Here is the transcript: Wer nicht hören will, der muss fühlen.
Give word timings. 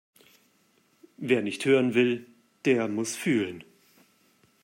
Wer 1.17 1.43
nicht 1.43 1.63
hören 1.65 1.93
will, 1.93 2.25
der 2.65 2.87
muss 2.87 3.15
fühlen. 3.15 3.63